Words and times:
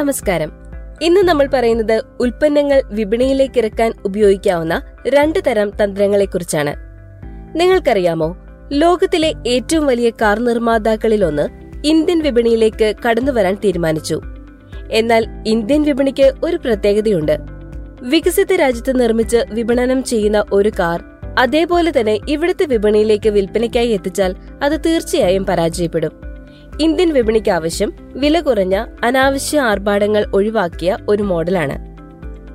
നമസ്കാരം. 0.00 0.52
ഇന്ന് 1.02 1.20
നമ്മൾ 1.20 1.48
പറയുന്നത് 1.54 2.02
ഉൽപ്പന്നങ്ങൾ 2.20 2.82
വിപണിയിലേക്ക് 2.84 3.58
ഇറക്കാൻ 3.58 3.92
ഉപയോഗിക്കാവുന്ന 4.04 4.82
രണ്ട് 5.08 5.38
തരം 5.46 5.70
തന്ത്രങ്ങളെക്കുറിച്ചാണ്. 5.70 6.76
നിങ്ങൾക്കറിയാമോ 7.60 8.36
ലോകത്തിലെ 8.72 9.34
ഏറ്റവും 9.46 9.86
വലിയ 9.86 10.10
കാർ 10.10 10.38
നിർമ്മാതാക്കളിലൊന്ന് 10.38 11.48
ഇന്ത്യൻ 11.86 12.22
വിപണിയിലേക്ക് 12.22 12.94
കടന്നു 13.08 13.32
വരാൻ 13.32 13.56
തീരുമാനിച്ചു. 13.64 14.20
എന്നാൽ 14.92 15.26
ഇന്ത്യൻ 15.46 15.82
വിപണിക്ക് 15.82 16.32
ഒരു 16.44 16.56
പ്രത്യേകതയുണ്ട്. 16.56 17.38
വികസിത 18.02 18.52
രാജ്യത്ത് 18.52 19.00
നിർമ്മിച്ച് 19.00 19.36
വിപണനം 19.52 20.04
ചെയ്യുന്ന 20.04 20.44
ഒരു 20.52 20.72
കാർ 20.78 21.04
അതേപോലെ 21.38 21.92
തന്നെ 22.00 22.18
ഇവിടുത്തെ 22.28 22.64
വിപണിയിലേക്ക് 22.64 23.28
വിൽപ്പനയ്ക്കായി 23.28 23.88
എത്തിച്ചാൽ 23.88 24.34
അത് 24.62 24.84
തീർച്ചയായും 24.86 25.46
പരാജയപ്പെടും. 25.46 26.29
ഇന്ത്യൻ 26.80 27.12
വിപണിക്ക് 27.12 27.50
ആവശ്യം 27.50 27.92
വില 28.00 28.40
കുറഞ്ഞ 28.40 28.84
അനാവശ്യ 29.04 29.60
ആർഭാടങ്ങൾ 29.60 30.26
ഒഴിവാക്കിയ 30.34 30.96
ഒരു 31.08 31.22
മോഡലാണ്. 31.22 31.96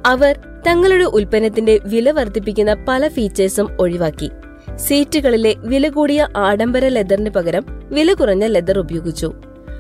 അവർ 0.06 0.40
തങ്ങളുടെ 0.68 1.04
ഉൽപ്പന്നത്തിന്റെ 1.04 1.80
വില 1.84 2.12
വർദ്ധിപ്പിക്കുന്ന 2.12 2.86
പല 2.88 3.08
ഫീച്ചേഴ്സും 3.08 3.78
ഒഴിവാക്കി. 3.80 4.32
സീറ്റുകളിലെ 4.76 5.56
വില 5.58 5.90
കൂടിയ 5.90 6.28
ആഡംബര 6.38 6.88
ലെതറിന് 6.88 7.30
പകരം 7.30 7.66
വില 7.70 8.14
കുറഞ്ഞ 8.14 8.46
ലെതർ 8.46 8.80
ഉപയോഗിച്ചു. 8.80 9.34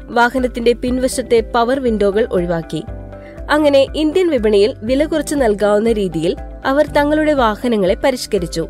വാഹനത്തിന്റെ 0.04 0.73
പിൻവശത്തെ 0.73 1.52
പവർ 1.55 1.80
വിൻഡോകൾ 1.80 2.27
ഒഴിവാക്കി. 2.32 2.84
അങ്ങനെ 3.52 3.88
ഇന്ത്യൻ 3.96 4.30
വിപണിയിൽ 4.30 4.73
വില 4.84 5.05
കുറച്ച് 5.05 5.35
നൽകാവുന്ന 5.35 5.91
രീതിയിൽ 5.91 6.35
അവർ 6.66 6.88
തങ്ങളുടെ 6.88 7.34
വാഹനങ്ങളെ 7.34 7.96
പരിഷ്കരിച്ചു. 7.96 8.68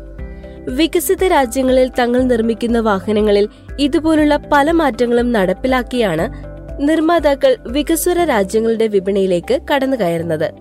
വികസിത 0.68 1.24
രാജ്യങ്ങളിൽ 1.24 1.90
തങ്ങൾ 1.98 2.22
നിർമ്മിക്കുന്ന 2.22 2.80
വാഹനങ്ങളിൽ 2.80 3.48
ഇതുപോലുള്ള 3.80 4.40
പല 4.52 4.70
മാറ്റങ്ങളും 4.70 5.32
നടപ്പിലാക്കിയാണ് 5.32 6.56
നിർമ്മാതാക്കൾ 6.88 7.56
വികസ്വര 7.66 8.24
രാജ്യങ്ങളുടെ 8.24 8.86
വിപണിയിലേക്ക് 8.86 9.60
കടന്നു 9.74 9.96
കയറുന്നത്. 9.96 10.52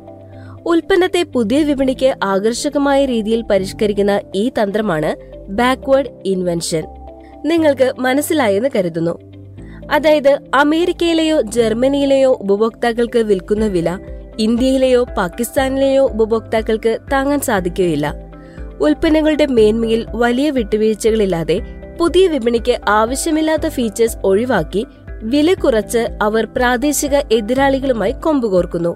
ഉൽപ്പന്നത്തെ 0.66 1.24
പുതിയ 1.24 1.64
വിപണിക്ക് 1.64 2.16
ആകർഷകമായ 2.24 3.06
രീതിയിൽ 3.06 3.42
പരിഷ്കരിക്കുന്ന 3.42 4.22
ഈ 4.36 4.50
തന്ത്രമാണ് 4.50 5.16
ബാക്ക്വേർഡ് 5.50 6.10
ഇൻവെൻഷൻ 6.26 6.84
നിങ്ങൾക്ക് 7.46 7.94
മനസ്സിലായെന്ന് 8.00 8.70
കരുതുന്നു. 8.76 9.20
അതായത് 9.92 10.40
അമേരിക്കയിലെയോ 10.54 11.42
ജർമ്മനിയിലെയോ 11.42 12.32
ഉപഭോക്താക്കൾക്ക് 12.42 13.20
വിൽക്കുന്ന 13.20 13.68
വില 13.68 13.98
ഇന്ത്യയിലെയോ 14.40 15.04
പാകിസ്ഥാനിലെയോ 15.04 16.04
ഉപഭോക്താക്കൾക്ക് 16.04 16.98
താങ്ങാൻ 17.12 17.40
സാധിക്കുകയില്ല. 17.40 18.14
ഉൽപ്പന്നങ്ങളുടെ 18.82 19.46
മേന്മയിൽ 19.46 20.06
വലിയ 20.16 20.50
വിട്ടുവീഴ്ചകളില്ലാതെ 20.50 21.62
പുതിയ 22.00 22.28
വിപണിക്ക് 22.28 22.80
ആവശ്യമില്ലാത്ത 22.90 23.68
ഫീച്ചേഴ്സ് 23.68 24.18
ഒഴിവാക്കി 24.24 24.88
വില 25.24 25.54
കുറച്ച് 25.54 26.08
അവർ 26.22 26.46
പ്രാദേശിക 26.46 27.16
എതിരാളികളുമായി 27.16 28.12
കൊമ്പുകോർക്കുന്നു 28.12 28.96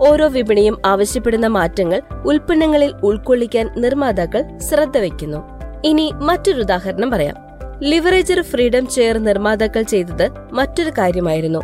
ഓരോ 0.00 0.28
വിപണിയും 0.28 0.82
ആവശ്യപ്പെടുന്ന 0.86 1.46
മാറ്റങ്ങൾ 1.46 2.02
ഉൽപ്പന്നങ്ങളിൽ 2.26 2.94
ഉൾക്കൊള്ളിക്കാൻ 3.04 3.70
നിർമ്മാതാക്കൾ 3.76 4.58
ശ്രദ്ധ 4.58 4.98
വയ്ക്കുന്നു. 4.98 5.36
ഇനി 5.84 6.12
മറ്റൊരു 6.14 6.60
ഉദാഹരണം 6.60 7.10
പറയാം. 7.10 7.36
ലിവറേജർ 7.80 8.42
ഫ്രീഡം 8.42 8.86
ചെയർ 8.86 9.18
നിർമ്മാതാക്കൾ 9.18 9.82
ചെയ്തത് 9.82 10.28
മറ്റൊരു 10.52 10.90
കാര്യമായിരുന്നു. 10.90 11.58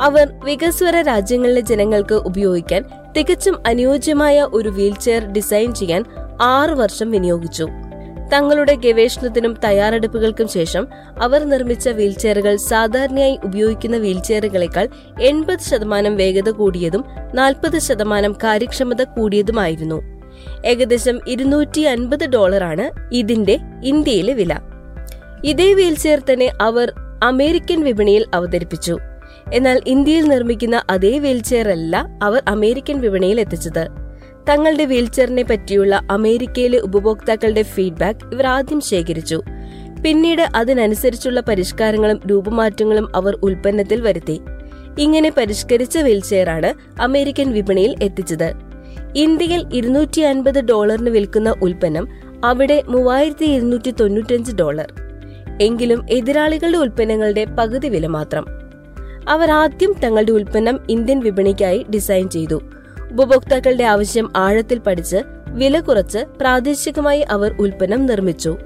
അവർ 0.00 0.32
വികസ്വര 0.44 1.00
രാജ്യങ്ങളിലെ 1.00 1.60
ജനങ്ങൾക്ക് 1.60 2.14
ഉപയോഗിക്കാൻ 2.14 2.84
തികച്ചും 3.16 3.62
അനുയോജ്യമായ 3.66 4.48
ഒരു 4.52 4.68
വീൽചെയർ 4.68 5.32
ഡിസൈൻ 5.32 5.74
ചെയ്യാൻ 5.74 6.04
ആറു 6.42 6.74
വർഷം 6.74 7.10
വിനിയോഗിച്ചു. 7.10 7.68
തങ്ങളുടെ 8.34 8.74
ഗവേഷണത്തിനും 8.74 9.52
തയ്യാറെടുപ്പുകൾക്കും 9.64 10.48
ശേഷം 10.48 10.88
അവർ 11.20 11.44
നിർമ്മിച്ച 11.44 11.88
വീൽചെയറുകൾ 11.88 12.56
സാധാരണയായി 12.56 13.38
ഉപയോഗിക്കുന്ന 13.44 13.96
വീൽചെയറുകളെക്കാൾ 13.96 14.88
എൺപത് 15.20 15.66
ശതമാനം 15.70 16.16
വേഗത 16.16 16.50
കൂടിയതും 16.50 17.04
നാൽപ്പത് 17.34 17.78
ശതമാനം 17.78 18.32
കാര്യക്ഷമത 18.44 19.02
കൂടിയതുമായിരുന്നു. 19.02 20.02
ഏകദേശം 20.66 21.20
ഇരുന്നൂറ്റി 21.28 21.80
അൻപത് 21.80 22.24
ഡോളറാണ് 22.28 23.14
ഇതിന്റെ 23.14 23.58
ഇന്ത്യയിലെ 23.84 24.32
വില. 24.32 24.52
ഇതേ 25.44 25.74
വീൽചെയർ 25.74 26.22
തന്നെ 26.32 26.48
അവർ 26.60 26.92
അമേരിക്കൻ 27.22 27.80
വിപണിയിൽ 27.84 28.24
അവതരിപ്പിച്ചു. 28.34 28.98
എന്നാൽ 29.52 29.80
ഇന്ത്യയിൽ 29.86 30.24
നിർമ്മിക്കുന്ന 30.24 30.82
അതേ 30.90 31.18
വീൽചെയർ 31.18 31.68
അല്ല 31.68 31.96
അവർ 32.22 32.42
അമേരിക്കൻ 32.48 33.00
വിപണിയിൽ 33.00 33.40
എത്തിച്ചത്. 33.40 34.03
തങ്ങളുടെ 34.48 34.84
വീൽചെയറിനെ 34.84 35.42
പറ്റിയുള്ള 35.42 36.02
അമേരിക്കയിലെ 36.10 36.78
ഉപഭോക്താക്കളുടെ 36.78 37.62
ഫീഡ്ബാക്ക് 37.62 38.34
ഇവർ 38.34 38.46
ആദ്യം 38.46 38.80
ശേഖരിച്ചു. 38.80 39.42
പിന്നീട് 40.04 40.42
അതിനനുസരിച്ചുള്ള 40.54 41.40
പരിഷ്കാരങ്ങളും 41.40 42.20
രൂപമാറ്റങ്ങളും 42.26 43.16
അവർ 43.16 43.38
ഉൽപ്പന്നത്തിൽ 43.42 44.00
വരുത്തി. 44.00 44.40
ഇങ്ങനെ 44.98 45.32
പരിഷ്കരിച്ച 45.36 45.98
വീൽചെയറാണ് 45.98 46.74
അമേരിക്കൻ 47.00 47.52
വിപണിയിൽ 47.52 47.96
എത്തിച്ചത്. 48.02 48.52
ഇന്ത്യയിൽ 49.16 49.66
ഇരുന്നൂറ്റി 49.74 50.20
അൻപത് 50.20 50.60
ഡോളറിന് 50.60 51.10
വിൽക്കുന്ന 51.10 51.54
ഉൽപ്പന്നം 51.62 52.08
അവിടെ 52.44 52.82
മൂവായിരത്തി 52.88 53.44
ഇരുന്നൂറ്റി 53.44 53.90
തൊണ്ണൂറ്റഞ്ച് 53.90 54.56
ഡോളർ. 54.56 54.92
എങ്കിലും 55.60 56.06
എതിരാളികളുടെ 56.10 56.78
ഉൽപ്പന്നങ്ങളുടെ 56.78 57.44
പകുതി 57.44 57.88
വില 57.88 58.06
മാത്രം. 58.06 58.46
അവർ 59.28 59.50
ആദ്യം 59.50 59.94
തങ്ങളുടെ 60.04 60.32
ഉൽപ്പന്നം 60.32 60.80
ഇന്ത്യൻ 60.88 61.20
വിപണിക്കായി 61.20 61.86
ഡിസൈൻ 61.94 62.28
ചെയ്തു. 62.28 62.62
ഉപഭോക്താക്കളുടെ 63.12 63.84
ആവശ്യം 63.84 64.32
ആഴത്തിൽ 64.36 64.78
പഠിച്ച് 64.78 65.16
വില 65.48 65.80
കുറച്ച് 65.80 66.18
പ്രാദേശികമായി 66.18 67.20
അവർ 67.20 67.56
ഉൽപ്പന്നം 67.60 68.06
നിർമ്മിച്ചു. 68.06 68.56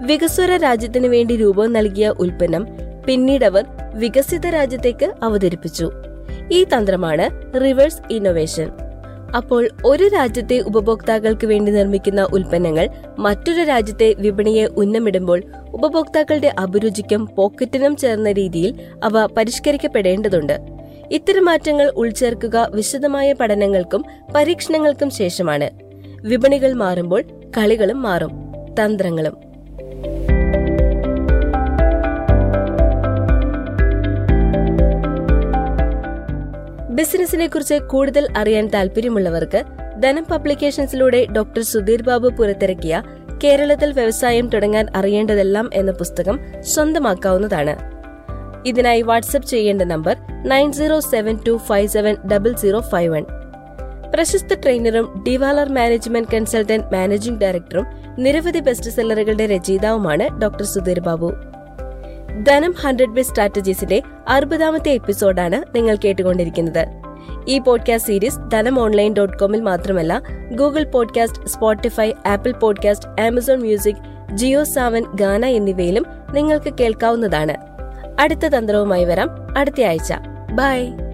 വികസ്വര 0.00 0.56
രാജ്യത്തിന് 0.56 1.06
വേണ്ടി 1.06 1.36
രൂപം 1.36 1.72
നൽകിയ 1.72 2.08
ഉൽപ്പന്നം 2.08 2.66
അവർ 3.44 3.64
വികസിത 3.94 4.46
രാജ്യത്തേക്ക് 4.46 5.12
അവതരിപ്പിച്ചു. 5.22 5.90
ഈ 6.52 6.64
തന്ത്രമാണ് 6.64 7.54
റിവേഴ്സ് 7.60 8.12
ഇന്നോവേഷൻ. 8.12 8.70
അപ്പോൾ 9.36 9.68
ഒരു 9.84 10.08
രാജ്യത്തെ 10.08 10.58
ഉപഭോക്താക്കൾക്ക് 10.58 11.46
വേണ്ടി 11.46 11.72
നിർമ്മിക്കുന്ന 11.72 12.22
ഉൽപ്പന്നങ്ങൾ 12.22 12.88
മറ്റൊരു 13.18 13.62
രാജ്യത്തെ 13.62 14.14
വിപണിയെ 14.18 14.66
ഉന്നമിടുമ്പോൾ 14.66 15.42
ഉപഭോക്താക്കളുടെ 15.74 16.52
അഭിരുചിക്കും 16.58 17.28
പോക്കറ്റിനും 17.36 17.96
ചേർന്ന 17.96 18.32
രീതിയിൽ 18.32 18.80
അവ 19.04 19.26
പരിഷ്കരിക്കപ്പെടേണ്ടതുണ്ട്. 19.26 20.75
ഇത്തരം 21.12 21.44
മാറ്റങ്ങൾ 21.44 21.92
ഉൾച്ചേർക്കുക 21.96 22.70
വിശദമായ 22.74 23.32
പഠനങ്ങൾക്കും 23.32 24.04
പരീക്ഷണങ്ങൾക്കും 24.34 25.10
ശേഷമാണ്. 25.10 25.70
വിപണികൾ 26.22 26.72
മാറുമ്പോൾ 26.72 27.22
കളികളും 27.56 28.02
മാറും. 28.02 28.30
തന്ത്രങ്ങളും. 28.80 29.36
ബിസിനസിനെ 36.94 37.46
കുറിച്ച് 37.46 37.74
കൂടുതൽ 37.74 38.28
അറിയാൻ 38.36 38.66
താല്പര്യമുള്ളവർക്ക് 38.66 39.62
ധനം 40.02 40.26
പബ്ലിക്കേഷൻസിലൂടെ 40.30 41.26
ഡോക്ടർ 41.36 41.62
സുധീർ 41.62 42.02
ബാബു 42.02 42.28
പുറത്തിറക്കിയ 42.28 43.02
കേരളത്തിൽ 43.44 43.92
വ്യവസായം 43.92 44.48
തുടങ്ങാൻ 44.48 44.86
അറിയേണ്ടതെല്ലാം 44.96 45.70
എന്ന 45.74 45.90
പുസ്തകം 45.90 46.40
സ്വന്തമാക്കാവുന്നതാണ്. 46.60 47.95
ഇതിനായി 48.66 49.02
വാട്സ്ആപ്പ് 49.02 49.48
ചെയ്യേണ്ട 49.48 49.82
number 49.82 50.16
nine 50.42 50.72
zero 50.72 51.00
seven 51.00 51.38
two 51.48 51.56
five 51.56 51.88
seven 51.88 52.16
double 52.32 52.54
zero 52.54 52.80
five 52.80 53.14
one. 53.14 53.24
പ്രശസ്ത 54.14 54.54
ട്രെയിനറും 54.54 55.24
ഡിവാലർ 55.28 55.68
മാനേജ്മെന്റ് 55.68 56.28
കൺസൾട്ടന്റ് 56.34 56.96
മാനേജിംഗ് 56.96 57.40
ഡയറക്ടറും 57.40 57.86
നിരവധി 58.18 58.58
ബെസ്റ്റ് 58.58 58.90
സെല്ലറുകളുടെ 58.90 59.46
രചയിതാവുമാണ് 59.46 60.40
doctor 60.42 60.62
Sudheer 60.62 61.00
Babu. 61.00 61.32
Dhanam 62.42 62.74
hundred 62.80 63.08
best 63.08 63.34
സ്ട്രാറ്റജീസിന്റെ 63.34 64.02
അറുപതാമത്തെ 64.28 64.90
എപ്പിസോഡാണ് 64.90 65.76
നിങ്ങൾ 65.76 65.96
കേട്ടുകൊണ്ടിരിക്കുന്നത്. 66.04 66.86
ഈ 67.48 67.58
podcast 67.58 68.12
series 68.12 68.50
Dhanam 68.52 68.80
online 68.80 69.14
dot 69.14 69.38
കോമിൽ 69.38 69.60
മാത്രമല്ല 69.60 70.22
Google 70.54 70.84
podcast 70.84 71.46
Spotify 71.46 72.12
Apple 72.26 72.52
podcast 72.52 73.22
Amazon 73.22 73.60
music 73.60 74.32
Jio 74.34 74.64
Saavn 74.64 75.04
Gaana 75.14 75.44
എന്നിവയിലും 75.44 76.06
നിങ്ങൾക്ക് 76.32 76.74
കേൾക്കാവുന്നതാണ്. 76.80 77.75
അടുത്ത 78.20 78.40
തന്ത്രവുമായി 78.40 79.04
വരാം. 79.04 79.58
അടുത്ത 79.58 79.80
ആഴ്ച. 79.80 80.12
ബൈ. 80.52 81.05